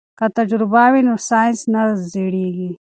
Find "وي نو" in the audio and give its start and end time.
0.91-1.15